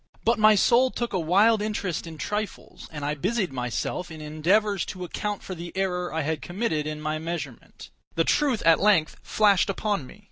But 0.25 0.39
my 0.39 0.55
soul 0.55 0.89
took 0.89 1.13
a 1.13 1.19
wild 1.19 1.61
interest 1.61 2.07
in 2.07 2.17
trifles, 2.17 2.89
and 2.91 3.05
I 3.05 3.13
busied 3.13 3.53
myself 3.53 4.09
in 4.09 4.19
endeavors 4.19 4.83
to 4.87 5.03
account 5.03 5.43
for 5.43 5.53
the 5.53 5.71
error 5.77 6.11
I 6.11 6.21
had 6.21 6.41
committed 6.41 6.87
in 6.87 6.99
my 6.99 7.19
measurement. 7.19 7.91
The 8.15 8.23
truth 8.23 8.63
at 8.63 8.79
length 8.79 9.17
flashed 9.21 9.69
upon 9.69 10.07
me. 10.07 10.19